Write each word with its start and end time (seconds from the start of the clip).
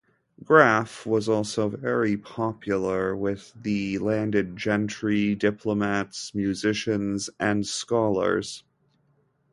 Graff 0.43 1.05
was 1.05 1.29
also 1.29 1.69
very 1.69 2.17
popular 2.17 3.15
with 3.15 3.53
the 3.53 3.99
landed 3.99 4.57
gentry, 4.57 5.35
diplomats, 5.35 6.33
musicians 6.33 7.29
and 7.39 7.67
scholars. 7.67 8.63